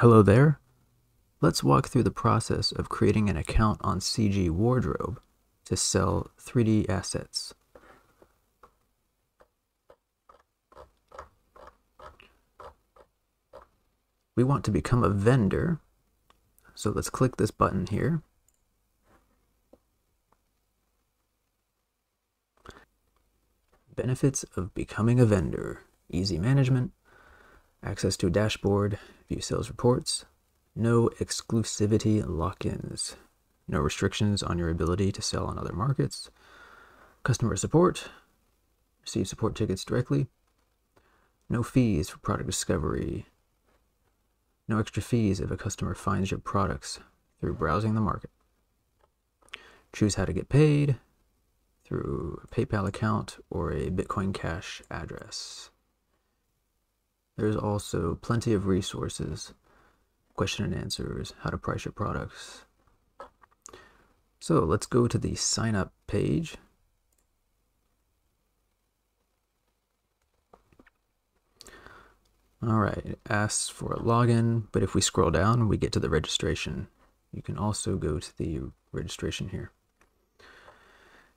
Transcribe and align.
Hello 0.00 0.22
there. 0.22 0.58
Let's 1.42 1.62
walk 1.62 1.88
through 1.88 2.04
the 2.04 2.10
process 2.10 2.72
of 2.72 2.88
creating 2.88 3.28
an 3.28 3.36
account 3.36 3.82
on 3.84 4.00
CG 4.00 4.48
Wardrobe 4.48 5.20
to 5.66 5.76
sell 5.76 6.30
3D 6.40 6.88
assets. 6.88 7.52
We 14.34 14.42
want 14.42 14.64
to 14.64 14.70
become 14.70 15.04
a 15.04 15.10
vendor, 15.10 15.80
so 16.74 16.88
let's 16.88 17.10
click 17.10 17.36
this 17.36 17.50
button 17.50 17.86
here. 17.86 18.22
Benefits 23.94 24.46
of 24.56 24.72
becoming 24.72 25.20
a 25.20 25.26
vendor. 25.26 25.82
Easy 26.08 26.38
management, 26.38 26.92
access 27.82 28.16
to 28.18 28.26
a 28.26 28.30
dashboard, 28.30 28.98
view 29.28 29.40
sales 29.40 29.68
reports, 29.68 30.24
no 30.74 31.08
exclusivity 31.18 32.22
lock-ins, 32.26 33.16
no 33.66 33.78
restrictions 33.78 34.42
on 34.42 34.58
your 34.58 34.68
ability 34.68 35.12
to 35.12 35.22
sell 35.22 35.46
on 35.46 35.58
other 35.58 35.72
markets, 35.72 36.30
customer 37.22 37.56
support, 37.56 38.10
receive 39.02 39.28
support 39.28 39.54
tickets 39.54 39.84
directly, 39.84 40.26
no 41.48 41.62
fees 41.62 42.08
for 42.08 42.18
product 42.18 42.46
discovery, 42.46 43.26
no 44.68 44.78
extra 44.78 45.02
fees 45.02 45.40
if 45.40 45.50
a 45.50 45.56
customer 45.56 45.94
finds 45.94 46.30
your 46.30 46.38
products 46.38 47.00
through 47.40 47.54
browsing 47.54 47.94
the 47.94 48.00
market. 48.00 48.30
Choose 49.92 50.14
how 50.14 50.24
to 50.24 50.32
get 50.32 50.48
paid 50.48 50.96
through 51.84 52.40
a 52.44 52.46
PayPal 52.46 52.86
account 52.86 53.38
or 53.50 53.72
a 53.72 53.90
Bitcoin 53.90 54.32
Cash 54.32 54.80
address. 54.90 55.70
There's 57.40 57.56
also 57.56 58.18
plenty 58.20 58.52
of 58.52 58.66
resources, 58.66 59.54
question 60.34 60.66
and 60.66 60.74
answers, 60.74 61.32
how 61.38 61.48
to 61.48 61.56
price 61.56 61.86
your 61.86 61.92
products. 61.92 62.66
So 64.40 64.58
let's 64.64 64.84
go 64.84 65.08
to 65.08 65.16
the 65.16 65.34
sign 65.36 65.74
up 65.74 65.94
page. 66.06 66.56
All 72.62 72.76
right, 72.76 72.98
it 73.06 73.20
asks 73.26 73.70
for 73.70 73.94
a 73.94 74.00
login, 74.00 74.64
but 74.70 74.82
if 74.82 74.94
we 74.94 75.00
scroll 75.00 75.30
down, 75.30 75.66
we 75.66 75.78
get 75.78 75.92
to 75.92 75.98
the 75.98 76.10
registration. 76.10 76.88
You 77.32 77.40
can 77.40 77.56
also 77.56 77.96
go 77.96 78.18
to 78.18 78.36
the 78.36 78.60
registration 78.92 79.48
here. 79.48 79.70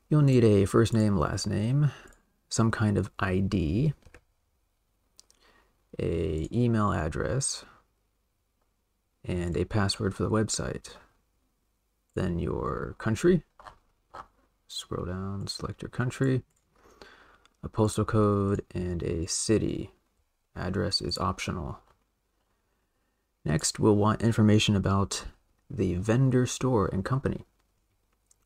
You'll 0.09 0.21
need 0.21 0.43
a 0.43 0.65
first 0.65 0.93
name, 0.93 1.15
last 1.15 1.47
name, 1.47 1.91
some 2.49 2.71
kind 2.71 2.97
of 2.97 3.09
ID, 3.19 3.93
a 5.99 6.47
email 6.51 6.91
address, 6.91 7.65
and 9.23 9.55
a 9.55 9.65
password 9.65 10.15
for 10.15 10.23
the 10.23 10.29
website. 10.29 10.95
Then 12.15 12.39
your 12.39 12.95
country. 12.97 13.43
Scroll 14.67 15.05
down, 15.05 15.47
select 15.47 15.81
your 15.81 15.89
country, 15.89 16.43
a 17.63 17.69
postal 17.69 18.05
code, 18.05 18.63
and 18.73 19.03
a 19.03 19.27
city. 19.27 19.91
Address 20.55 21.01
is 21.01 21.17
optional. 21.17 21.79
Next, 23.45 23.79
we'll 23.79 23.95
want 23.95 24.21
information 24.21 24.75
about 24.75 25.25
the 25.69 25.95
vendor 25.95 26.45
store 26.45 26.87
and 26.87 27.03
company. 27.03 27.45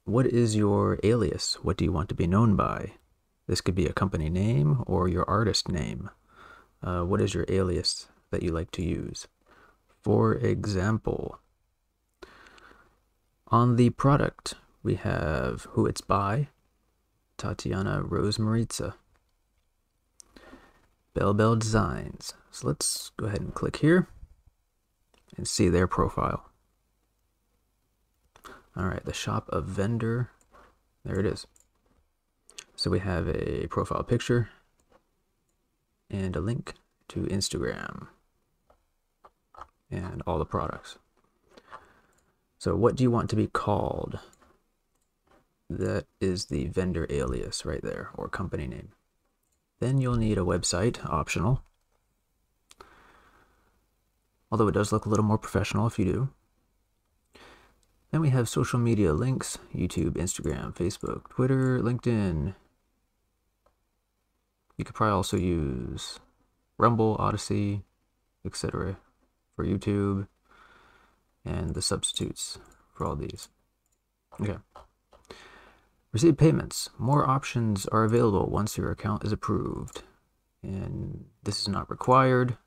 What 0.06 0.26
is 0.26 0.56
your 0.56 1.00
alias? 1.04 1.56
What 1.61 1.78
do 1.78 1.86
you 1.86 1.92
want 1.92 2.09
to 2.09 2.16
be 2.16 2.28
known 2.28 2.56
by? 2.56 2.94
This 3.48 3.61
could 3.61 3.76
be 3.76 3.86
a 3.86 3.94
company 3.94 4.30
name 4.30 4.84
or 4.88 5.08
your 5.08 5.30
artist 5.30 5.70
name. 5.70 6.09
Uh, 6.83 7.02
what 7.02 7.22
is 7.22 7.33
your 7.33 7.45
alias 7.50 8.08
that 8.31 8.44
you 8.44 8.52
like 8.52 8.72
to 8.72 8.83
use? 8.83 9.28
For 10.02 10.36
example, 10.36 11.39
on 13.47 13.75
the 13.75 13.89
product, 13.92 14.56
we 14.83 14.95
have 14.95 15.67
who 15.72 15.86
it's 15.86 16.02
by, 16.02 16.49
Tatiana 17.38 18.02
Rose 18.04 18.39
Maritza. 18.39 18.95
Bell 21.14 21.33
Bell 21.33 21.55
Designs. 21.55 22.33
So 22.52 22.67
let's 22.67 23.11
go 23.17 23.26
ahead 23.26 23.42
and 23.42 23.54
click 23.54 23.77
here 23.77 24.08
and 25.36 25.48
see 25.48 25.70
their 25.70 25.88
profile. 25.88 26.49
All 28.76 28.86
right, 28.86 29.04
the 29.04 29.14
shop 29.14 29.49
of 29.49 29.65
vendor. 29.65 30.30
There 31.04 31.20
it 31.20 31.26
is. 31.26 31.48
So 32.76 32.92
we 32.92 32.99
have 32.99 33.27
a 33.27 33.67
profile 33.67 34.04
picture 34.04 34.49
and 36.10 36.36
a 36.36 36.42
link 36.42 36.73
to 37.10 37.22
Instagram 37.23 38.08
and 39.90 40.22
all 40.28 40.38
the 40.38 40.45
products. 40.45 40.98
So 42.58 42.76
what 42.76 42.95
do 42.95 43.04
you 43.04 43.12
want 43.12 43.30
to 43.30 43.36
be 43.36 43.48
called? 43.48 44.20
That 45.70 46.06
is 46.20 46.45
the 46.45 46.68
vendor 46.68 47.06
alias 47.10 47.66
right 47.66 47.82
there, 47.82 48.10
or 48.16 48.30
company 48.30 48.68
name. 48.68 48.90
Then 49.80 50.00
you'll 50.00 50.16
need 50.16 50.38
a 50.38 50.42
website, 50.42 51.06
optional. 51.06 51.62
Although 54.52 54.70
it 54.70 54.74
does 54.74 54.92
look 54.92 55.06
a 55.06 55.10
little 55.10 55.26
more 55.26 55.38
professional 55.38 55.88
if 55.88 56.00
you 56.00 56.06
do. 56.06 56.30
Then 58.12 58.22
we 58.22 58.30
have 58.30 58.48
social 58.48 58.80
media 58.80 59.14
links, 59.14 59.58
YouTube, 59.76 60.12
Instagram, 60.12 60.74
Facebook, 60.74 61.30
Twitter, 61.30 61.80
LinkedIn. 61.80 62.56
You 64.77 64.86
could 64.86 64.95
probably 64.95 65.14
also 65.14 65.38
use 65.38 66.20
Rumble, 66.77 67.15
Odysee, 67.20 67.82
etc. 68.45 68.98
for 69.55 69.65
YouTube 69.65 70.27
and 71.43 71.73
the 71.73 71.82
substitutes 71.82 72.60
for 72.93 73.05
all 73.05 73.15
these. 73.15 73.49
Okay. 74.39 74.58
Receive 76.11 76.38
payments. 76.38 76.89
More 76.98 77.27
options 77.27 77.86
are 77.88 78.04
available 78.04 78.49
once 78.49 78.77
your 78.77 78.92
account 78.92 79.23
is 79.23 79.32
approved. 79.32 80.04
And 80.64 81.26
this 81.44 81.59
is 81.59 81.67
not 81.67 81.89
required. 81.89 82.58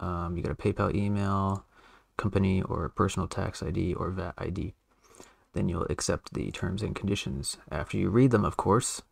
Um, 0.00 0.36
you 0.36 0.42
got 0.42 0.52
a 0.52 0.54
PayPal 0.54 0.94
email, 0.94 1.64
company 2.16 2.62
or 2.62 2.88
personal 2.88 3.28
tax 3.28 3.62
ID 3.62 3.94
or 3.94 4.10
VAT 4.10 4.34
ID. 4.38 4.74
Then 5.54 5.68
you'll 5.68 5.86
accept 5.88 6.34
the 6.34 6.50
terms 6.50 6.82
and 6.82 6.94
conditions 6.94 7.56
after 7.70 7.96
you 7.96 8.10
read 8.10 8.30
them, 8.30 8.44
of 8.44 8.56
course, 8.56 9.02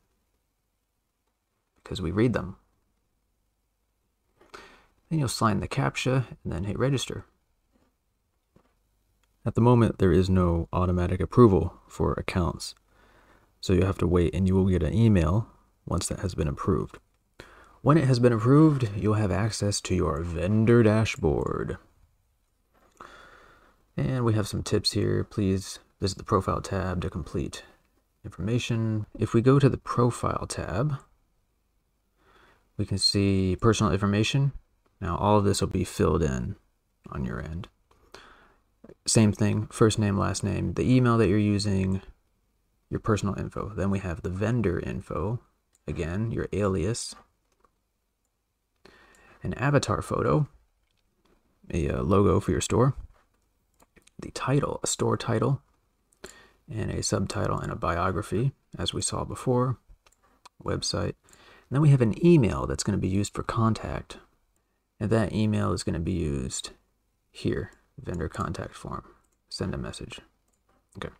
because 1.87 2.03
we 2.03 2.11
read 2.11 2.33
them. 2.33 2.57
Then 5.09 5.21
you'll 5.21 5.29
sign 5.29 5.61
the 5.61 5.69
CAPTCHA 5.69 6.25
and 6.43 6.53
then 6.53 6.65
hit 6.65 6.77
register. 6.77 7.27
At 9.45 9.55
the 9.55 9.61
moment, 9.61 10.01
there 10.01 10.11
is 10.11 10.29
no 10.29 10.69
automatic 10.73 11.21
approval 11.21 11.75
for 11.87 12.13
accounts. 12.15 12.75
So 13.61 13.73
you 13.73 13.83
have 13.83 13.99
to 13.99 14.07
wait 14.09 14.35
and 14.35 14.49
you 14.49 14.57
will 14.57 14.67
get 14.67 14.83
an 14.83 14.95
email 14.95 15.47
once 15.87 16.09
that 16.09 16.19
has 16.19 16.35
been 16.35 16.49
approved. 16.49 16.99
When 17.83 17.97
it 17.97 18.09
has 18.09 18.19
been 18.19 18.33
approved, 18.33 18.91
you'll 18.97 19.15
have 19.15 19.31
access 19.31 19.81
to 19.83 19.95
your 19.95 20.23
vendor 20.23 20.83
dashboard. 20.83 21.79
And 23.97 24.25
we 24.25 24.35
have 24.35 24.49
some 24.49 24.65
tips 24.65 24.91
here. 24.91 25.23
Please 25.23 25.79
visit 26.01 26.19
the 26.19 26.25
profile 26.25 26.61
tab 26.61 27.01
to 27.03 27.11
complete 27.11 27.63
information. 28.25 29.07
If 29.17 29.35
we 29.35 29.41
go 29.41 29.61
to 29.61 29.69
the 29.69 29.79
profile 29.79 30.49
tab, 30.49 30.97
we 32.77 32.87
can 32.87 32.99
see 32.99 33.57
personal 33.61 33.93
information. 33.93 34.53
Now 35.01 35.17
all 35.17 35.39
of 35.39 35.45
this 35.45 35.61
will 35.61 35.69
be 35.69 35.85
filled 35.85 36.23
in 36.23 36.57
on 37.11 37.25
your 37.25 37.41
end. 37.43 37.69
Same 39.07 39.33
thing, 39.33 39.69
first 39.71 39.99
name, 39.99 40.17
last 40.19 40.43
name, 40.43 40.75
the 40.75 40.95
email 40.95 41.19
that 41.19 41.29
you're 41.29 41.39
using, 41.39 42.03
your 42.91 43.01
personal 43.01 43.39
info. 43.39 43.73
Then 43.75 43.91
we 43.91 44.01
have 44.01 44.23
the 44.23 44.31
vendor 44.31 44.79
info, 44.79 45.41
again, 45.87 46.31
your 46.31 46.49
alias, 46.53 47.15
an 49.43 49.55
avatar 49.55 50.03
photo, 50.03 50.49
a 51.73 51.89
uh, 51.89 52.03
logo 52.03 52.41
for 52.41 52.51
your 52.51 52.61
store, 52.61 52.95
the 54.19 54.31
title, 54.33 54.81
a 54.83 54.87
store 54.87 55.17
title, 55.17 55.63
and 56.69 56.91
a 56.91 57.03
subtitle 57.03 57.59
and 57.59 57.71
a 57.71 57.77
biography, 57.77 58.53
as 58.79 58.93
we 58.93 59.03
saw 59.03 59.25
before, 59.25 59.79
website. 60.63 61.15
And 61.69 61.77
then 61.77 61.83
we 61.83 61.91
have 61.91 62.01
an 62.01 62.25
email 62.25 62.67
that's 62.67 62.85
going 62.85 62.97
to 62.97 63.01
be 63.01 63.09
used 63.09 63.35
for 63.35 63.43
contact. 63.43 64.19
And 65.01 65.11
that 65.11 65.33
email 65.33 65.73
is 65.73 65.83
going 65.83 65.95
to 65.95 66.01
be 66.01 66.13
used 66.13 66.71
here, 67.31 67.73
vendor 68.01 68.29
contact 68.29 68.75
form. 68.75 69.05
Send 69.49 69.75
a 69.75 69.79
message. 69.79 70.21
Okay. 70.97 71.15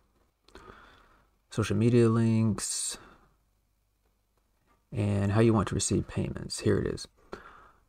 Social 1.49 1.75
media 1.75 2.09
links, 2.09 2.97
and 4.91 5.31
how 5.31 5.41
you 5.41 5.53
want 5.53 5.67
to 5.69 5.75
receive 5.75 6.07
payments. 6.07 6.59
Here 6.59 6.77
it 6.77 6.87
is. 6.87 7.07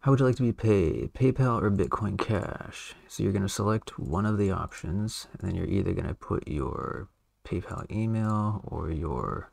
How 0.01 0.11
would 0.13 0.21
you 0.21 0.27
like 0.27 0.37
to 0.37 0.43
be 0.43 0.53
paid? 0.53 1.13
PayPal 1.15 1.61
or 1.61 1.71
Bitcoin 1.71 2.19
Cash? 2.19 2.95
So 3.09 3.23
you're 3.23 3.33
going 3.33 3.43
to 3.43 3.49
select 3.49 3.99
one 3.99 4.27
of 4.27 4.39
the 4.39 4.51
options, 4.51 5.27
and 5.33 5.49
then 5.49 5.57
you're 5.57 5.67
either 5.67 5.93
going 5.93 6.07
to 6.07 6.15
put 6.15 6.47
your 6.47 7.09
PayPal 7.45 7.91
email 7.91 8.63
or 8.65 8.91
your 8.91 9.51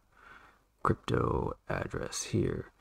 crypto 0.85 1.57
address 1.67 2.21
here. 2.25 2.71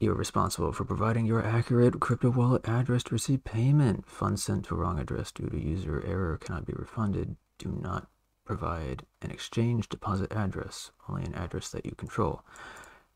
You 0.00 0.12
are 0.12 0.14
responsible 0.14 0.72
for 0.72 0.86
providing 0.86 1.26
your 1.26 1.44
accurate 1.44 2.00
crypto 2.00 2.30
wallet 2.30 2.66
address 2.66 3.02
to 3.04 3.14
receive 3.14 3.44
payment. 3.44 4.08
Funds 4.08 4.42
sent 4.42 4.64
to 4.64 4.74
wrong 4.74 4.98
address 4.98 5.30
due 5.30 5.50
to 5.50 5.62
user 5.62 6.02
error 6.06 6.38
cannot 6.38 6.64
be 6.64 6.72
refunded. 6.72 7.36
Do 7.58 7.78
not 7.82 8.08
provide 8.46 9.04
an 9.20 9.30
exchange 9.30 9.90
deposit 9.90 10.32
address, 10.32 10.92
only 11.10 11.24
an 11.24 11.34
address 11.34 11.68
that 11.68 11.84
you 11.84 11.92
control. 11.92 12.42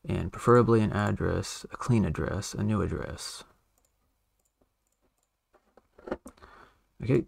And 0.07 0.31
preferably 0.31 0.81
an 0.81 0.93
address, 0.93 1.65
a 1.73 1.77
clean 1.77 2.05
address, 2.05 2.53
a 2.53 2.63
new 2.63 2.83
address. 2.83 3.43
Okay. 7.03 7.25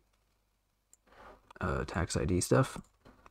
Uh, 1.60 1.86
tax 1.86 2.16
ID 2.16 2.40
stuff. 2.42 2.80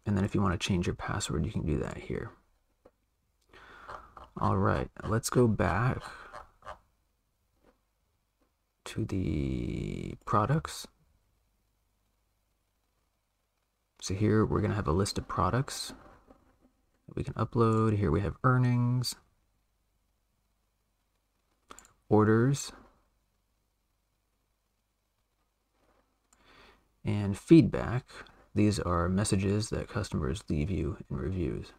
And 0.05 0.17
then 0.17 0.25
if 0.25 0.35
you 0.35 0.43
want 0.43 0.61
to 0.61 0.67
change 0.67 0.89
your 0.89 0.97
password, 0.97 1.47
you 1.47 1.53
can 1.53 1.65
do 1.65 1.79
that 1.79 1.97
here. 1.97 2.33
All 4.41 4.57
right, 4.57 4.89
let's 5.05 5.31
go 5.31 5.47
back 5.47 6.03
to 8.87 9.05
the 9.05 10.15
products. 10.25 10.87
So 14.01 14.15
here 14.15 14.45
we're 14.45 14.61
going 14.61 14.71
to 14.71 14.77
have 14.77 14.89
a 14.89 14.93
list 14.93 15.19
of 15.19 15.29
products 15.29 15.93
we 17.15 17.23
can 17.23 17.35
upload. 17.35 17.97
Here 17.99 18.11
we 18.11 18.21
have 18.23 18.37
earnings, 18.43 19.15
orders, 22.09 22.73
and 27.05 27.39
feedback. 27.39 28.07
These 28.55 28.79
are 28.81 29.09
messages 29.09 29.71
that 29.71 29.89
customers 29.89 30.43
leave 30.49 30.71
you 30.71 30.97
in 31.11 31.17
reviews. 31.17 31.73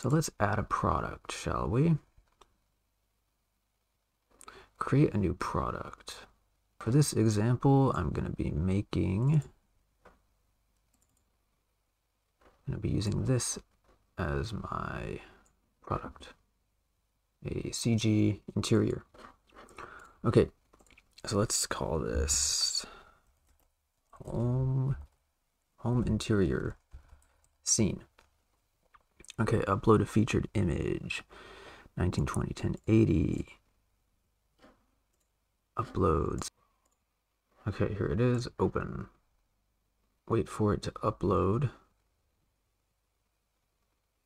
So 0.00 0.08
let's 0.08 0.30
add 0.40 0.58
a 0.58 0.62
product, 0.62 1.30
shall 1.30 1.68
we? 1.68 1.98
Create 4.78 5.12
a 5.12 5.18
new 5.18 5.34
product. 5.34 6.24
For 6.78 6.90
this 6.90 7.12
example, 7.12 7.92
I'm 7.94 8.08
going 8.08 8.24
to 8.24 8.32
be 8.34 8.50
making, 8.50 9.42
I'm 12.46 12.66
going 12.66 12.78
to 12.78 12.78
be 12.78 12.88
using 12.88 13.26
this 13.26 13.58
as 14.16 14.54
my 14.54 15.20
product, 15.82 16.28
a 17.44 17.68
CG 17.68 18.40
interior. 18.56 19.04
Okay, 20.24 20.48
so 21.26 21.36
let's 21.36 21.66
call 21.66 21.98
this 21.98 22.86
home, 24.12 24.96
home 25.76 26.04
interior 26.06 26.78
scene. 27.64 28.04
Okay, 29.40 29.60
upload 29.60 30.02
a 30.02 30.06
featured 30.06 30.48
image. 30.52 31.24
1920 31.94 32.48
1080. 32.48 33.46
Uploads. 35.78 36.48
Okay, 37.66 37.94
here 37.94 38.06
it 38.06 38.20
is. 38.20 38.48
Open. 38.58 39.06
Wait 40.28 40.48
for 40.48 40.74
it 40.74 40.82
to 40.82 40.90
upload. 41.02 41.70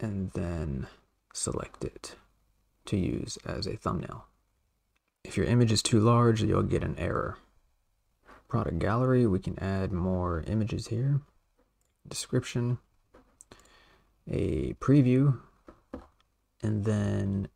And 0.00 0.32
then 0.32 0.88
select 1.32 1.84
it 1.84 2.16
to 2.86 2.96
use 2.96 3.38
as 3.46 3.68
a 3.68 3.76
thumbnail. 3.76 4.26
If 5.22 5.36
your 5.36 5.46
image 5.46 5.70
is 5.70 5.82
too 5.82 6.00
large, 6.00 6.42
you'll 6.42 6.64
get 6.64 6.82
an 6.82 6.96
error. 6.98 7.38
Product 8.48 8.80
gallery, 8.80 9.26
we 9.26 9.38
can 9.38 9.58
add 9.60 9.92
more 9.92 10.42
images 10.46 10.88
here. 10.88 11.20
Description 12.06 12.78
a 14.30 14.74
preview, 14.74 15.38
and 16.62 16.84
then 16.84 17.48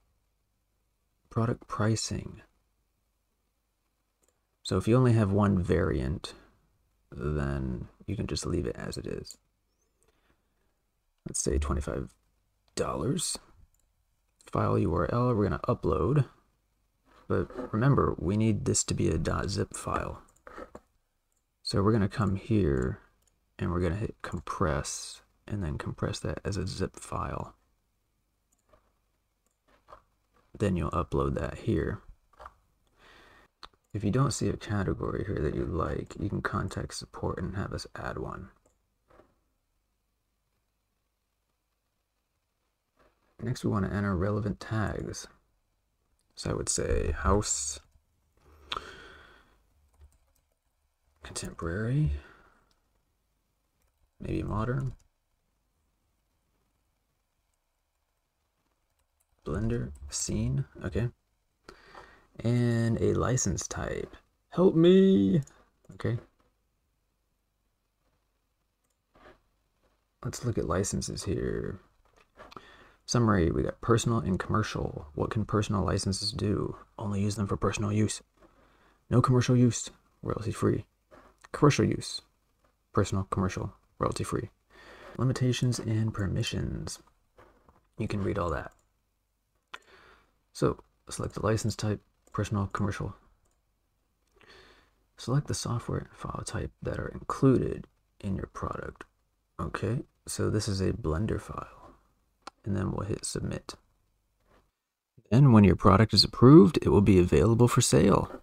product 1.30 1.66
pricing. 1.68 2.42
So 4.62 4.76
if 4.76 4.86
you 4.86 4.96
only 4.96 5.14
have 5.14 5.32
one 5.32 5.62
variant, 5.62 6.34
then 7.10 7.88
you 8.06 8.16
can 8.16 8.26
just 8.26 8.44
leave 8.44 8.66
it 8.66 8.76
as 8.76 8.98
it 8.98 9.06
is. 9.06 9.38
Let's 11.26 11.40
say 11.40 11.58
$25. 11.58 12.08
File 14.50 14.74
URL, 14.74 15.36
we're 15.36 15.48
going 15.48 15.58
to 15.58 15.66
upload. 15.66 16.26
But 17.28 17.72
remember, 17.72 18.14
we 18.18 18.36
need 18.36 18.64
this 18.64 18.82
to 18.84 18.94
be 18.94 19.08
a 19.08 19.48
.zip 19.48 19.74
file. 19.74 20.22
So 21.62 21.82
we're 21.82 21.92
going 21.92 22.02
to 22.02 22.08
come 22.08 22.36
here 22.36 23.00
and 23.58 23.70
we're 23.70 23.80
going 23.80 23.92
to 23.92 23.98
hit 23.98 24.16
compress 24.22 25.20
and 25.48 25.64
then 25.64 25.78
compress 25.78 26.20
that 26.20 26.40
as 26.44 26.56
a 26.56 26.66
zip 26.66 26.96
file. 26.96 27.54
Then 30.56 30.76
you'll 30.76 30.90
upload 30.90 31.34
that 31.34 31.58
here. 31.58 32.00
If 33.94 34.04
you 34.04 34.10
don't 34.10 34.32
see 34.32 34.48
a 34.48 34.56
category 34.56 35.24
here 35.26 35.40
that 35.40 35.54
you 35.54 35.64
like, 35.64 36.14
you 36.20 36.28
can 36.28 36.42
contact 36.42 36.94
support 36.94 37.38
and 37.38 37.56
have 37.56 37.72
us 37.72 37.86
add 37.96 38.18
one. 38.18 38.50
Next, 43.40 43.64
we 43.64 43.70
want 43.70 43.86
to 43.86 43.94
enter 43.94 44.16
relevant 44.16 44.60
tags. 44.60 45.26
So 46.34 46.50
I 46.50 46.54
would 46.54 46.68
say 46.68 47.12
house, 47.12 47.80
contemporary, 51.22 52.12
maybe 54.20 54.42
modern. 54.42 54.92
Blender 59.48 59.92
scene. 60.10 60.66
Okay. 60.84 61.08
And 62.40 63.00
a 63.00 63.14
license 63.14 63.66
type. 63.66 64.14
Help 64.50 64.74
me. 64.74 65.40
Okay. 65.94 66.18
Let's 70.22 70.44
look 70.44 70.58
at 70.58 70.68
licenses 70.68 71.24
here. 71.24 71.80
Summary, 73.06 73.50
we 73.50 73.62
got 73.62 73.80
personal 73.80 74.18
and 74.18 74.38
commercial. 74.38 75.06
What 75.14 75.30
can 75.30 75.46
personal 75.46 75.82
licenses 75.82 76.30
do? 76.32 76.76
Only 76.98 77.22
use 77.22 77.36
them 77.36 77.46
for 77.46 77.56
personal 77.56 77.90
use. 77.90 78.20
No 79.08 79.22
commercial 79.22 79.56
use, 79.56 79.88
royalty 80.22 80.52
free. 80.52 80.84
Commercial 81.52 81.86
use, 81.86 82.20
personal, 82.92 83.24
commercial, 83.30 83.72
royalty 83.98 84.24
free. 84.24 84.50
Limitations 85.16 85.78
and 85.78 86.12
permissions. 86.12 86.98
You 87.96 88.06
can 88.06 88.22
read 88.22 88.38
all 88.38 88.50
that. 88.50 88.72
So 90.58 90.76
select 91.08 91.34
the 91.34 91.46
license 91.46 91.76
type, 91.76 92.00
personal, 92.32 92.66
commercial. 92.66 93.14
Select 95.16 95.46
the 95.46 95.54
software 95.54 95.98
and 95.98 96.08
file 96.10 96.42
type 96.44 96.72
that 96.82 96.98
are 96.98 97.06
included 97.06 97.86
in 98.18 98.34
your 98.34 98.48
product. 98.52 99.04
Okay, 99.60 100.00
so 100.26 100.50
this 100.50 100.66
is 100.66 100.80
a 100.80 100.92
Blender 100.92 101.40
file. 101.40 101.92
And 102.64 102.76
then 102.76 102.90
we'll 102.90 103.06
hit 103.06 103.24
submit. 103.24 103.74
Then 105.30 105.52
when 105.52 105.62
your 105.62 105.76
product 105.76 106.12
is 106.12 106.24
approved, 106.24 106.76
it 106.82 106.88
will 106.88 107.02
be 107.02 107.20
available 107.20 107.68
for 107.68 107.80
sale. 107.80 108.42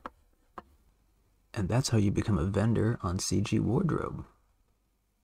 And 1.53 1.67
that's 1.67 1.89
how 1.89 1.97
you 1.97 2.11
become 2.11 2.37
a 2.37 2.45
vendor 2.45 2.97
on 3.03 3.17
CG 3.17 3.59
Wardrobe. 3.59 4.23